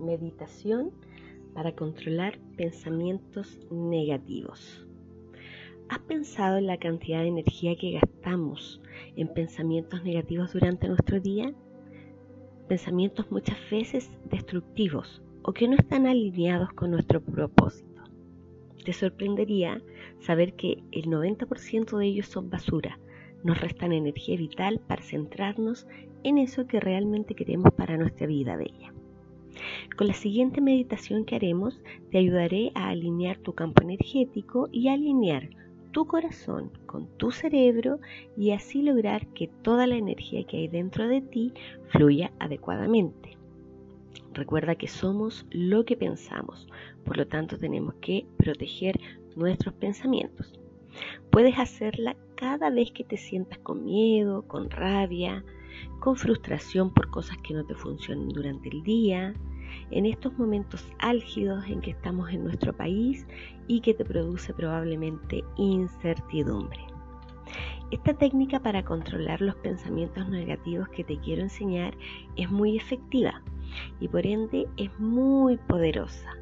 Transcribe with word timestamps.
Meditación 0.00 0.92
para 1.54 1.74
controlar 1.74 2.38
pensamientos 2.56 3.58
negativos. 3.70 4.86
¿Has 5.88 5.98
pensado 5.98 6.56
en 6.56 6.66
la 6.66 6.78
cantidad 6.78 7.20
de 7.20 7.28
energía 7.28 7.76
que 7.76 7.92
gastamos 7.92 8.80
en 9.16 9.28
pensamientos 9.28 10.02
negativos 10.04 10.52
durante 10.52 10.88
nuestro 10.88 11.20
día? 11.20 11.52
Pensamientos 12.68 13.30
muchas 13.30 13.58
veces 13.70 14.10
destructivos 14.30 15.20
o 15.42 15.52
que 15.52 15.68
no 15.68 15.74
están 15.74 16.06
alineados 16.06 16.72
con 16.74 16.92
nuestro 16.92 17.20
propósito. 17.20 18.02
Te 18.84 18.92
sorprendería 18.92 19.82
saber 20.20 20.54
que 20.54 20.82
el 20.92 21.06
90% 21.06 21.98
de 21.98 22.06
ellos 22.06 22.26
son 22.26 22.48
basura, 22.48 22.98
nos 23.42 23.60
restan 23.60 23.92
energía 23.92 24.36
vital 24.36 24.80
para 24.86 25.02
centrarnos 25.02 25.86
en 26.22 26.38
eso 26.38 26.66
que 26.66 26.80
realmente 26.80 27.34
queremos 27.34 27.72
para 27.74 27.96
nuestra 27.96 28.26
vida 28.26 28.56
bella. 28.56 28.92
Con 29.96 30.06
la 30.06 30.14
siguiente 30.14 30.60
meditación 30.60 31.24
que 31.24 31.36
haremos, 31.36 31.80
te 32.10 32.18
ayudaré 32.18 32.72
a 32.74 32.88
alinear 32.88 33.38
tu 33.38 33.54
campo 33.54 33.82
energético 33.82 34.68
y 34.72 34.88
alinear 34.88 35.50
tu 35.92 36.06
corazón 36.06 36.70
con 36.86 37.06
tu 37.16 37.30
cerebro 37.30 37.98
y 38.36 38.52
así 38.52 38.82
lograr 38.82 39.26
que 39.28 39.48
toda 39.48 39.86
la 39.86 39.96
energía 39.96 40.44
que 40.44 40.58
hay 40.58 40.68
dentro 40.68 41.08
de 41.08 41.20
ti 41.20 41.52
fluya 41.88 42.30
adecuadamente. 42.38 43.36
Recuerda 44.32 44.76
que 44.76 44.86
somos 44.86 45.46
lo 45.50 45.84
que 45.84 45.96
pensamos, 45.96 46.68
por 47.04 47.16
lo 47.16 47.26
tanto 47.26 47.58
tenemos 47.58 47.94
que 47.94 48.26
proteger 48.36 49.00
nuestros 49.34 49.74
pensamientos. 49.74 50.60
Puedes 51.30 51.58
hacerla 51.58 52.16
cada 52.36 52.70
vez 52.70 52.90
que 52.92 53.04
te 53.04 53.16
sientas 53.16 53.58
con 53.58 53.84
miedo, 53.84 54.42
con 54.46 54.70
rabia, 54.70 55.44
con 55.98 56.16
frustración 56.16 56.90
por 56.90 57.10
cosas 57.10 57.36
que 57.38 57.54
no 57.54 57.64
te 57.64 57.74
funcionan 57.74 58.28
durante 58.28 58.68
el 58.68 58.82
día, 58.82 59.34
en 59.90 60.06
estos 60.06 60.36
momentos 60.38 60.84
álgidos 60.98 61.64
en 61.66 61.80
que 61.80 61.90
estamos 61.90 62.30
en 62.30 62.44
nuestro 62.44 62.72
país 62.72 63.26
y 63.66 63.80
que 63.80 63.94
te 63.94 64.04
produce 64.04 64.52
probablemente 64.52 65.44
incertidumbre. 65.56 66.80
Esta 67.90 68.14
técnica 68.14 68.60
para 68.60 68.84
controlar 68.84 69.40
los 69.40 69.56
pensamientos 69.56 70.28
negativos 70.28 70.88
que 70.90 71.02
te 71.02 71.18
quiero 71.18 71.42
enseñar 71.42 71.96
es 72.36 72.48
muy 72.50 72.76
efectiva 72.76 73.42
y 74.00 74.08
por 74.08 74.26
ende 74.26 74.68
es 74.76 74.96
muy 75.00 75.56
poderosa, 75.56 76.36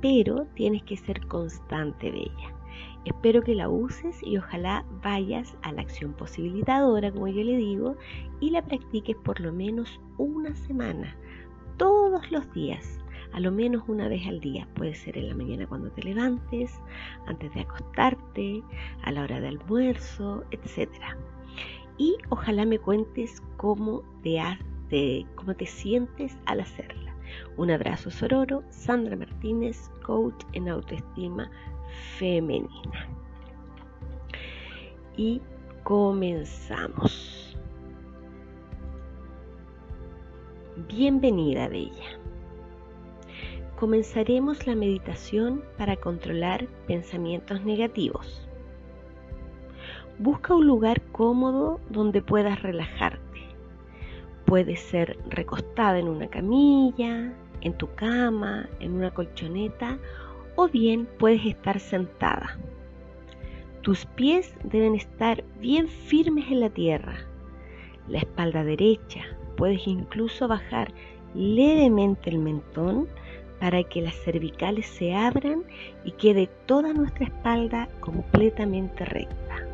pero 0.00 0.46
tienes 0.54 0.82
que 0.84 0.96
ser 0.96 1.26
constante 1.26 2.10
de 2.10 2.20
ella. 2.20 2.59
Espero 3.04 3.42
que 3.42 3.54
la 3.54 3.68
uses 3.68 4.20
y 4.22 4.36
ojalá 4.36 4.84
vayas 5.02 5.56
a 5.62 5.72
la 5.72 5.82
acción 5.82 6.12
posibilitadora, 6.12 7.10
como 7.10 7.28
yo 7.28 7.42
le 7.42 7.56
digo, 7.56 7.96
y 8.40 8.50
la 8.50 8.62
practiques 8.62 9.16
por 9.16 9.40
lo 9.40 9.52
menos 9.52 10.00
una 10.18 10.54
semana 10.54 11.16
todos 11.80 12.30
los 12.30 12.52
días, 12.52 13.00
a 13.32 13.40
lo 13.40 13.50
menos 13.50 13.84
una 13.88 14.06
vez 14.06 14.26
al 14.26 14.40
día. 14.40 14.68
Puede 14.74 14.94
ser 14.94 15.16
en 15.16 15.28
la 15.28 15.34
mañana 15.34 15.66
cuando 15.66 15.90
te 15.90 16.02
levantes, 16.02 16.78
antes 17.26 17.54
de 17.54 17.60
acostarte, 17.60 18.62
a 19.02 19.12
la 19.12 19.22
hora 19.22 19.40
de 19.40 19.48
almuerzo, 19.48 20.44
etc. 20.50 20.90
Y 21.96 22.16
ojalá 22.28 22.66
me 22.66 22.78
cuentes 22.78 23.42
cómo 23.56 24.02
te, 24.22 25.26
cómo 25.36 25.54
te 25.54 25.64
sientes 25.64 26.36
al 26.44 26.60
hacerla. 26.60 27.09
Un 27.56 27.70
abrazo 27.70 28.10
sororo, 28.10 28.62
Sandra 28.70 29.16
Martínez, 29.16 29.90
coach 30.04 30.44
en 30.52 30.68
autoestima 30.68 31.50
femenina. 32.18 33.08
Y 35.16 35.40
comenzamos. 35.82 37.56
Bienvenida, 40.88 41.68
Bella. 41.68 42.18
Comenzaremos 43.78 44.66
la 44.66 44.74
meditación 44.74 45.62
para 45.78 45.96
controlar 45.96 46.66
pensamientos 46.86 47.64
negativos. 47.64 48.46
Busca 50.18 50.54
un 50.54 50.66
lugar 50.66 51.00
cómodo 51.12 51.80
donde 51.88 52.20
puedas 52.20 52.62
relajarte. 52.62 53.19
Puede 54.50 54.74
ser 54.74 55.16
recostada 55.28 56.00
en 56.00 56.08
una 56.08 56.26
camilla, 56.26 57.32
en 57.60 57.72
tu 57.74 57.86
cama, 57.94 58.68
en 58.80 58.94
una 58.94 59.12
colchoneta 59.12 59.96
o 60.56 60.66
bien 60.66 61.06
puedes 61.20 61.46
estar 61.46 61.78
sentada. 61.78 62.58
Tus 63.82 64.06
pies 64.06 64.52
deben 64.64 64.96
estar 64.96 65.44
bien 65.60 65.86
firmes 65.86 66.50
en 66.50 66.58
la 66.58 66.68
tierra, 66.68 67.14
la 68.08 68.18
espalda 68.18 68.64
derecha, 68.64 69.20
puedes 69.56 69.86
incluso 69.86 70.48
bajar 70.48 70.92
levemente 71.32 72.28
el 72.28 72.40
mentón 72.40 73.06
para 73.60 73.84
que 73.84 74.02
las 74.02 74.16
cervicales 74.16 74.86
se 74.86 75.14
abran 75.14 75.62
y 76.04 76.10
quede 76.10 76.48
toda 76.66 76.92
nuestra 76.92 77.26
espalda 77.26 77.88
completamente 78.00 79.04
recta. 79.04 79.64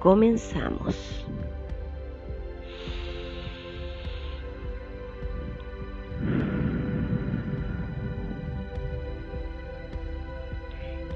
Comenzamos. 0.00 1.24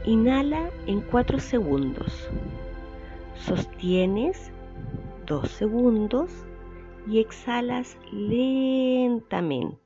Inhala 0.04 0.68
en 0.88 1.00
4 1.00 1.38
segundos. 1.38 2.28
Sostienes 3.36 4.50
dos 5.26 5.48
segundos 5.48 6.44
y 7.08 7.20
exhalas 7.20 7.96
lentamente. 8.10 9.78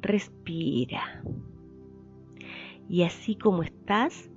Respira. 0.00 1.22
Y 2.88 3.04
así 3.04 3.36
como 3.36 3.62
estás, 3.62 4.28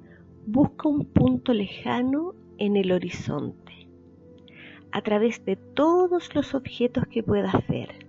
busca 0.45 0.87
un 0.87 1.05
punto 1.05 1.51
lejano 1.51 2.35
en 2.59 2.77
el 2.77 2.91
horizonte, 2.91 3.89
a 4.91 5.01
través 5.01 5.43
de 5.45 5.55
todos 5.55 6.35
los 6.35 6.53
objetos 6.53 7.07
que 7.07 7.23
puedas 7.23 7.55
ver. 7.67 8.02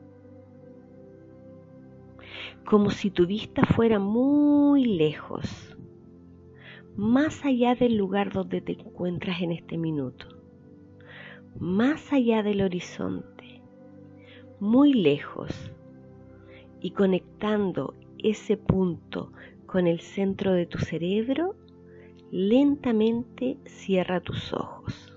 Como 2.64 2.90
si 2.90 3.10
tu 3.10 3.26
vista 3.26 3.64
fuera 3.64 3.98
muy 3.98 4.84
lejos 4.84 5.74
más 6.96 7.44
allá 7.44 7.74
del 7.74 7.96
lugar 7.96 8.32
donde 8.32 8.60
te 8.60 8.72
encuentras 8.72 9.42
en 9.42 9.52
este 9.52 9.76
minuto, 9.76 10.26
más 11.58 12.12
allá 12.12 12.42
del 12.42 12.62
horizonte, 12.62 13.60
muy 14.60 14.92
lejos, 14.92 15.72
y 16.80 16.90
conectando 16.90 17.94
ese 18.18 18.56
punto 18.56 19.32
con 19.66 19.86
el 19.86 20.00
centro 20.00 20.52
de 20.52 20.66
tu 20.66 20.78
cerebro, 20.78 21.56
lentamente 22.30 23.58
cierra 23.64 24.20
tus 24.20 24.52
ojos. 24.52 25.10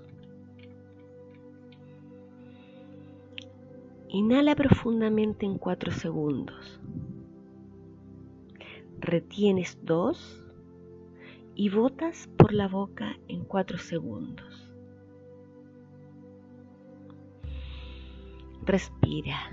Inhala 4.08 4.56
profundamente 4.56 5.44
en 5.44 5.58
cuatro 5.58 5.92
segundos. 5.92 6.80
Retienes 9.00 9.78
dos 9.82 10.44
y 11.54 11.70
botas 11.70 12.28
por 12.36 12.52
la 12.52 12.68
boca 12.68 13.16
en 13.28 13.44
cuatro 13.44 13.78
segundos. 13.78 14.72
Respira. 18.64 19.50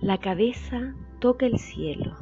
La 0.00 0.18
cabeza 0.18 0.94
toca 1.18 1.46
el 1.46 1.58
cielo, 1.58 2.16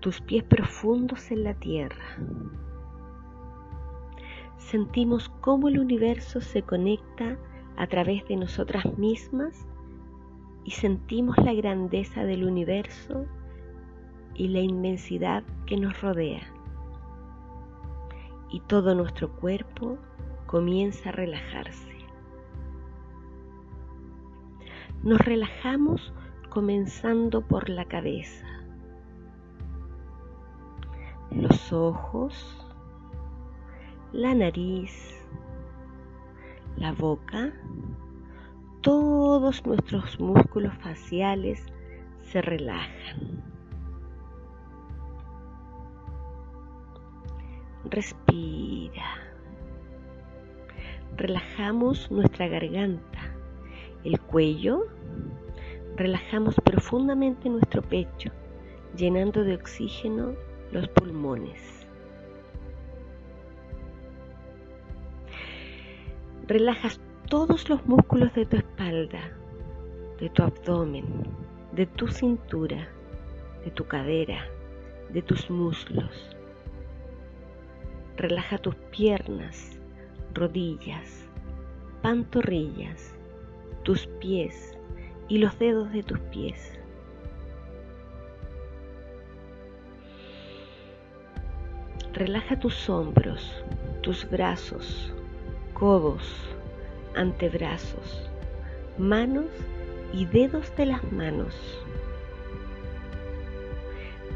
tus 0.00 0.20
pies 0.20 0.44
profundos 0.44 1.30
en 1.30 1.44
la 1.44 1.54
tierra. 1.54 2.18
Sentimos 4.58 5.28
cómo 5.40 5.68
el 5.68 5.80
universo 5.80 6.40
se 6.40 6.62
conecta 6.62 7.36
a 7.76 7.86
través 7.88 8.26
de 8.26 8.36
nosotras 8.36 8.96
mismas 8.96 9.66
y 10.64 10.70
sentimos 10.70 11.36
la 11.38 11.52
grandeza 11.52 12.24
del 12.24 12.44
universo 12.44 13.26
y 14.40 14.48
la 14.48 14.60
inmensidad 14.60 15.44
que 15.66 15.76
nos 15.76 16.00
rodea. 16.00 16.40
Y 18.48 18.60
todo 18.60 18.94
nuestro 18.94 19.30
cuerpo 19.36 19.98
comienza 20.46 21.10
a 21.10 21.12
relajarse. 21.12 21.94
Nos 25.02 25.18
relajamos 25.18 26.14
comenzando 26.48 27.42
por 27.42 27.68
la 27.68 27.84
cabeza, 27.84 28.46
los 31.32 31.70
ojos, 31.70 32.66
la 34.10 34.34
nariz, 34.34 35.22
la 36.78 36.92
boca, 36.92 37.52
todos 38.80 39.66
nuestros 39.66 40.18
músculos 40.18 40.72
faciales 40.78 41.62
se 42.22 42.40
relajan. 42.40 43.49
Respira. 47.90 49.18
Relajamos 51.16 52.08
nuestra 52.08 52.46
garganta, 52.46 53.34
el 54.04 54.20
cuello, 54.20 54.86
relajamos 55.96 56.54
profundamente 56.64 57.48
nuestro 57.48 57.82
pecho, 57.82 58.30
llenando 58.96 59.42
de 59.42 59.56
oxígeno 59.56 60.34
los 60.70 60.86
pulmones. 60.90 61.84
Relajas 66.46 67.00
todos 67.28 67.68
los 67.68 67.84
músculos 67.86 68.32
de 68.34 68.46
tu 68.46 68.56
espalda, 68.56 69.32
de 70.20 70.30
tu 70.30 70.44
abdomen, 70.44 71.06
de 71.72 71.86
tu 71.86 72.06
cintura, 72.06 72.88
de 73.64 73.72
tu 73.72 73.84
cadera, 73.84 74.44
de 75.12 75.22
tus 75.22 75.50
muslos. 75.50 76.36
Relaja 78.20 78.58
tus 78.58 78.74
piernas, 78.90 79.78
rodillas, 80.34 81.26
pantorrillas, 82.02 83.14
tus 83.82 84.08
pies 84.20 84.76
y 85.28 85.38
los 85.38 85.58
dedos 85.58 85.90
de 85.90 86.02
tus 86.02 86.18
pies. 86.18 86.78
Relaja 92.12 92.60
tus 92.60 92.90
hombros, 92.90 93.64
tus 94.02 94.28
brazos, 94.28 95.14
codos, 95.72 96.30
antebrazos, 97.16 98.28
manos 98.98 99.46
y 100.12 100.26
dedos 100.26 100.76
de 100.76 100.84
las 100.84 101.10
manos. 101.10 101.56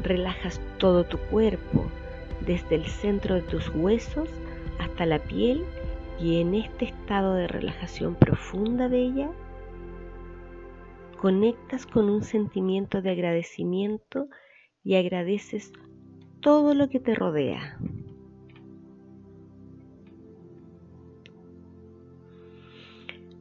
Relajas 0.01 0.59
todo 0.79 1.03
tu 1.03 1.19
cuerpo, 1.19 1.85
desde 2.41 2.75
el 2.75 2.85
centro 2.85 3.35
de 3.35 3.41
tus 3.41 3.69
huesos 3.69 4.29
hasta 4.79 5.05
la 5.05 5.19
piel 5.19 5.63
y 6.19 6.41
en 6.41 6.53
este 6.53 6.85
estado 6.85 7.33
de 7.33 7.47
relajación 7.47 8.15
profunda 8.15 8.89
de 8.89 9.01
ella, 9.01 9.31
conectas 11.17 11.85
con 11.85 12.09
un 12.09 12.23
sentimiento 12.23 13.01
de 13.01 13.11
agradecimiento 13.11 14.27
y 14.83 14.95
agradeces 14.95 15.73
todo 16.39 16.73
lo 16.73 16.89
que 16.89 16.99
te 16.99 17.15
rodea. 17.15 17.79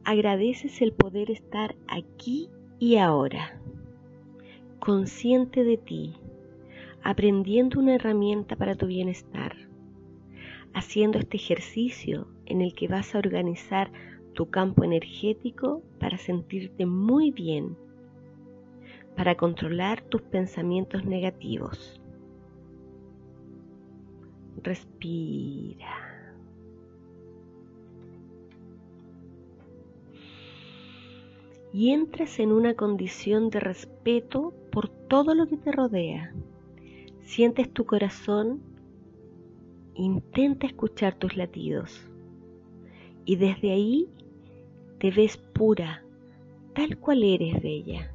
Agradeces 0.04 0.82
el 0.82 0.92
poder 0.92 1.30
estar 1.30 1.74
aquí 1.88 2.50
y 2.78 2.96
ahora, 2.96 3.60
consciente 4.78 5.64
de 5.64 5.78
ti, 5.78 6.14
aprendiendo 7.04 7.78
una 7.78 7.96
herramienta 7.96 8.56
para 8.56 8.74
tu 8.74 8.86
bienestar, 8.86 9.54
haciendo 10.72 11.18
este 11.18 11.36
ejercicio 11.36 12.26
en 12.46 12.62
el 12.62 12.74
que 12.74 12.88
vas 12.88 13.14
a 13.14 13.18
organizar 13.18 13.92
tu 14.32 14.50
campo 14.50 14.84
energético 14.84 15.82
para 16.00 16.16
sentirte 16.16 16.86
muy 16.86 17.30
bien, 17.30 17.76
para 19.16 19.36
controlar 19.36 20.00
tus 20.00 20.22
pensamientos 20.22 21.04
negativos. 21.04 22.00
Respira. 24.62 26.10
y 31.76 31.90
entras 31.90 32.38
en 32.38 32.52
una 32.52 32.74
condición 32.74 33.50
de 33.50 33.58
respeto 33.58 34.54
por 34.70 34.88
todo 34.88 35.34
lo 35.34 35.48
que 35.48 35.56
te 35.56 35.72
rodea. 35.72 36.32
Sientes 37.24 37.72
tu 37.72 37.84
corazón, 37.84 38.62
intenta 39.94 40.66
escuchar 40.66 41.16
tus 41.18 41.36
latidos 41.36 42.08
y 43.24 43.36
desde 43.36 43.72
ahí 43.72 44.08
te 44.98 45.10
ves 45.10 45.36
pura, 45.36 46.04
tal 46.74 46.96
cual 46.98 47.22
eres 47.22 47.60
bella. 47.62 48.12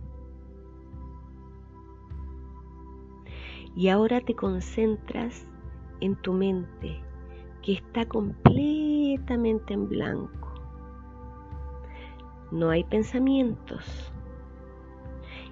Y 3.76 3.90
ahora 3.90 4.22
te 4.22 4.34
concentras 4.34 5.46
en 6.00 6.16
tu 6.16 6.34
mente, 6.34 7.02
que 7.62 7.74
está 7.74 8.06
completamente 8.06 9.74
en 9.74 9.90
blanco 9.90 10.40
no 12.52 12.70
hay 12.70 12.84
pensamientos. 12.84 14.12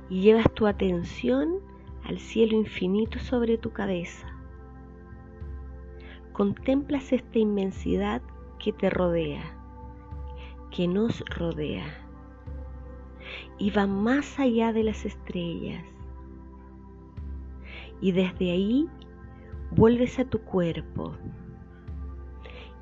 Y 0.09 0.21
llevas 0.21 0.51
tu 0.54 0.68
atención 0.68 1.59
al 2.07 2.19
cielo 2.19 2.56
infinito 2.56 3.19
sobre 3.19 3.57
tu 3.57 3.71
cabeza. 3.71 4.27
Contemplas 6.31 7.12
esta 7.12 7.38
inmensidad 7.38 8.21
que 8.59 8.71
te 8.71 8.89
rodea, 8.89 9.44
que 10.71 10.88
nos 10.88 11.19
rodea, 11.30 11.86
y 13.57 13.71
va 13.71 13.88
más 13.88 14.39
allá 14.39 14.71
de 14.71 14.83
las 14.83 15.06
estrellas. 15.06 15.83
Y 18.00 18.13
desde 18.13 18.51
ahí 18.51 18.88
vuelves 19.71 20.18
a 20.18 20.25
tu 20.25 20.39
cuerpo 20.39 21.13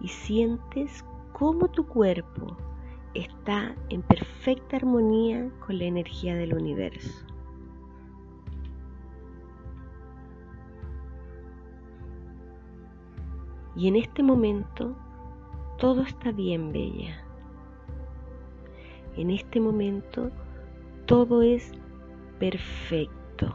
y 0.02 0.10
sientes 0.10 1.04
cómo 1.32 1.68
tu 1.70 1.88
cuerpo 1.88 2.56
está 3.16 3.76
en 3.90 4.04
perfecta 4.04 4.76
armonía 4.76 5.50
con 5.66 5.80
la 5.80 5.86
energía 5.86 6.36
del 6.36 6.54
universo. 6.54 7.35
Y 13.76 13.88
en 13.88 13.96
este 13.98 14.24
momento 14.24 14.96
todo 15.78 16.02
está 16.02 16.32
bien, 16.32 16.72
Bella. 16.72 17.22
En 19.18 19.30
este 19.30 19.60
momento 19.60 20.32
todo 21.06 21.42
es 21.42 21.72
perfecto. 22.40 23.54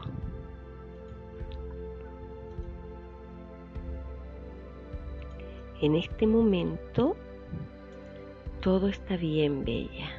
En 5.81 5.95
este 5.95 6.27
momento 6.27 7.15
todo 8.61 8.87
está 8.87 9.17
bien, 9.17 9.65
Bella. 9.65 10.09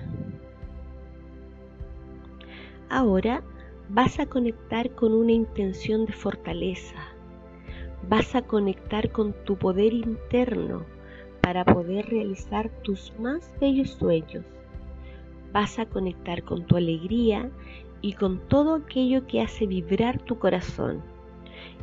Ahora 2.88 3.42
vas 3.88 4.18
a 4.18 4.26
conectar 4.26 4.90
con 4.94 5.14
una 5.14 5.32
intención 5.32 6.04
de 6.04 6.12
fortaleza. 6.12 7.11
Vas 8.08 8.34
a 8.34 8.42
conectar 8.42 9.10
con 9.10 9.32
tu 9.44 9.56
poder 9.56 9.92
interno 9.92 10.84
para 11.40 11.64
poder 11.64 12.06
realizar 12.06 12.68
tus 12.82 13.12
más 13.18 13.52
bellos 13.60 13.90
sueños. 13.90 14.44
Vas 15.52 15.78
a 15.78 15.86
conectar 15.86 16.42
con 16.42 16.66
tu 16.66 16.76
alegría 16.76 17.50
y 18.00 18.14
con 18.14 18.40
todo 18.48 18.74
aquello 18.74 19.26
que 19.26 19.40
hace 19.40 19.66
vibrar 19.66 20.20
tu 20.20 20.38
corazón. 20.38 21.02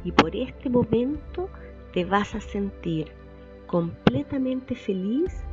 Y 0.03 0.11
por 0.11 0.35
este 0.35 0.69
momento 0.69 1.49
te 1.93 2.05
vas 2.05 2.35
a 2.35 2.41
sentir 2.41 3.07
completamente 3.67 4.75
feliz 4.75 5.43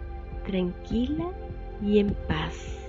tranquila 0.46 1.30
y 1.82 1.98
en 1.98 2.14
paz. 2.28 2.88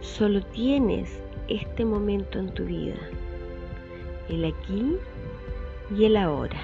Solo 0.00 0.42
tienes 0.46 1.20
este 1.48 1.84
momento 1.84 2.38
en 2.38 2.52
tu 2.52 2.64
vida, 2.64 2.96
el 4.28 4.44
aquí 4.44 4.96
y 5.96 6.04
el 6.04 6.16
ahora. 6.16 6.60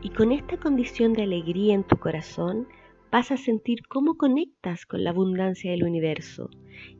Y 0.00 0.10
con 0.10 0.32
esta 0.32 0.56
condición 0.56 1.12
de 1.12 1.22
alegría 1.22 1.74
en 1.74 1.84
tu 1.84 1.96
corazón, 1.96 2.68
vas 3.10 3.30
a 3.30 3.36
sentir 3.36 3.86
cómo 3.88 4.16
conectas 4.16 4.86
con 4.86 5.02
la 5.02 5.10
abundancia 5.10 5.70
del 5.70 5.84
universo 5.84 6.50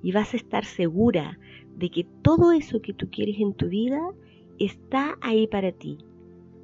y 0.03 0.13
vas 0.13 0.35
a 0.35 0.37
estar 0.37 0.65
segura 0.65 1.39
de 1.77 1.91
que 1.91 2.07
todo 2.23 2.53
eso 2.53 2.81
que 2.81 2.93
tú 2.93 3.09
quieres 3.11 3.37
en 3.39 3.55
tu 3.55 3.69
vida 3.69 4.01
está 4.59 5.17
ahí 5.21 5.47
para 5.47 5.73
ti. 5.73 5.99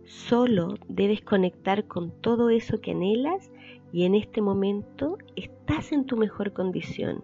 Solo 0.05 0.75
debes 0.89 1.23
conectar 1.23 1.87
con 1.87 2.11
todo 2.21 2.51
eso 2.51 2.81
que 2.81 2.91
anhelas 2.91 3.51
y 3.95 4.03
en 4.07 4.17
este 4.17 4.43
momento 4.43 5.19
estás 5.37 5.93
en 5.93 6.05
tu 6.05 6.17
mejor 6.17 6.53
condición. 6.53 7.23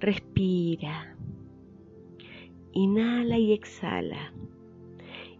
Respira. 0.00 1.16
Inhala 2.72 3.38
y 3.38 3.54
exhala. 3.54 4.34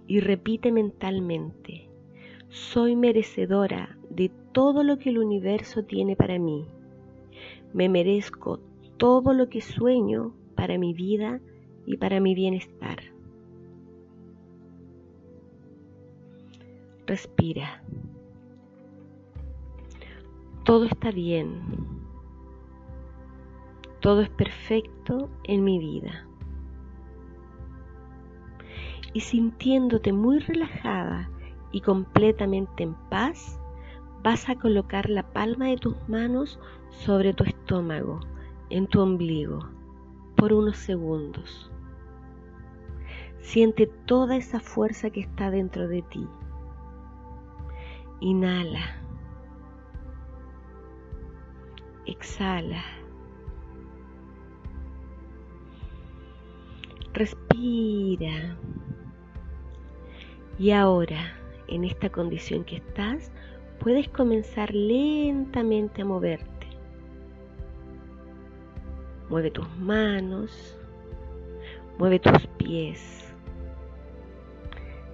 Y 0.06 0.20
repite 0.20 0.72
mentalmente, 0.72 1.86
soy 2.48 2.96
merecedora 2.96 3.98
de 4.08 4.30
todo 4.52 4.82
lo 4.84 4.98
que 4.98 5.10
el 5.10 5.18
universo 5.18 5.84
tiene 5.84 6.16
para 6.16 6.38
mí. 6.38 6.64
Me 7.74 7.90
merezco 7.90 8.60
todo 8.96 9.34
lo 9.34 9.50
que 9.50 9.60
sueño 9.60 10.32
para 10.54 10.78
mi 10.78 10.94
vida 10.94 11.42
y 11.84 11.98
para 11.98 12.20
mi 12.20 12.34
bienestar. 12.34 13.00
Respira. 17.06 17.82
Todo 20.68 20.84
está 20.84 21.10
bien. 21.10 21.62
Todo 24.00 24.20
es 24.20 24.28
perfecto 24.28 25.30
en 25.44 25.64
mi 25.64 25.78
vida. 25.78 26.28
y 29.14 29.20
sintiéndote 29.20 30.12
muy 30.12 30.38
relajada 30.38 31.30
y 31.72 31.80
completamente 31.80 32.82
en 32.82 32.94
paz, 33.08 33.58
vas 34.22 34.48
a 34.50 34.56
colocar 34.56 35.08
la 35.08 35.32
palma 35.32 35.68
de 35.68 35.76
tus 35.76 35.96
manos 36.08 36.60
sobre 36.90 37.32
tu 37.32 37.44
estómago, 37.44 38.20
en 38.70 38.86
tu 38.86 39.00
ombligo, 39.00 39.68
por 40.36 40.52
unos 40.52 40.76
segundos. 40.76 41.70
Siente 43.40 43.86
toda 43.86 44.36
esa 44.36 44.60
fuerza 44.60 45.10
que 45.10 45.20
está 45.20 45.50
dentro 45.50 45.88
de 45.88 46.02
ti. 46.02 46.28
Inhala. 48.20 49.07
Exhala. 52.08 52.82
Respira. 57.12 58.56
Y 60.58 60.70
ahora, 60.70 61.34
en 61.68 61.84
esta 61.84 62.08
condición 62.08 62.64
que 62.64 62.76
estás, 62.76 63.30
puedes 63.78 64.08
comenzar 64.08 64.74
lentamente 64.74 66.00
a 66.00 66.06
moverte. 66.06 66.66
Mueve 69.28 69.50
tus 69.50 69.68
manos, 69.76 70.78
mueve 71.98 72.20
tus 72.20 72.46
pies. 72.56 73.34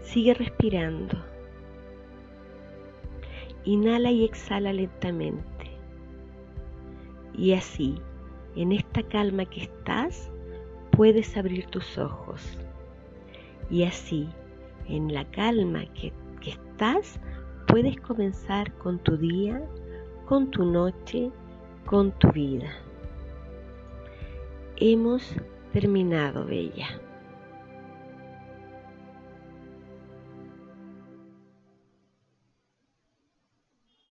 Sigue 0.01 0.33
respirando. 0.35 1.19
Inhala 3.65 4.13
y 4.13 4.25
exhala 4.25 4.73
lentamente. 4.73 5.54
Y 7.37 7.53
así, 7.53 7.97
en 8.57 8.73
esta 8.73 9.03
calma 9.03 9.45
que 9.45 9.63
estás, 9.63 10.31
puedes 10.93 11.37
abrir 11.37 11.67
tus 11.67 11.99
ojos. 11.99 12.59
Y 13.71 13.83
así, 13.85 14.29
en 14.89 15.13
la 15.13 15.25
calma 15.31 15.85
que, 15.95 16.13
que 16.41 16.51
estás, 16.51 17.19
puedes 17.67 18.01
comenzar 18.01 18.73
con 18.75 18.99
tu 18.99 19.17
día, 19.17 19.63
con 20.27 20.51
tu 20.51 20.65
noche, 20.65 21.31
con 21.87 22.13
tu 22.13 22.31
vida. 22.33 22.71
Hemos 24.77 25.35
terminado, 25.73 26.45
Bella. 26.45 27.01